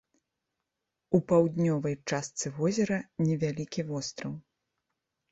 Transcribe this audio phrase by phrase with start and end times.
[1.17, 4.33] У паўднёвай частцы возера невялікі востраў.